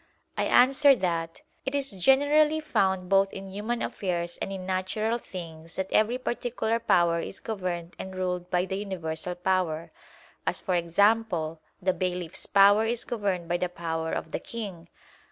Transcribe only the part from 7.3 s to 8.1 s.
governed